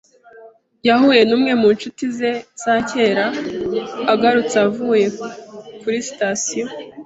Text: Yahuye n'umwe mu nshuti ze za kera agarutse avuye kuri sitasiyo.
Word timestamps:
Yahuye 0.87 1.21
n'umwe 1.25 1.51
mu 1.61 1.69
nshuti 1.75 2.03
ze 2.17 2.31
za 2.63 2.75
kera 2.89 3.25
agarutse 4.13 4.55
avuye 4.67 5.07
kuri 5.81 5.97
sitasiyo. 6.07 6.65